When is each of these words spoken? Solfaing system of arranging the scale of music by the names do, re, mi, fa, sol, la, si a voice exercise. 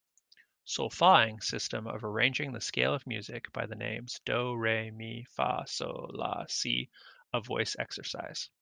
Solfaing 0.65 1.41
system 1.41 1.85
of 1.85 2.03
arranging 2.03 2.53
the 2.53 2.59
scale 2.59 2.95
of 2.95 3.05
music 3.05 3.53
by 3.53 3.67
the 3.67 3.75
names 3.75 4.19
do, 4.25 4.55
re, 4.55 4.89
mi, 4.89 5.25
fa, 5.25 5.63
sol, 5.67 6.09
la, 6.11 6.43
si 6.47 6.89
a 7.31 7.39
voice 7.39 7.75
exercise. 7.77 8.49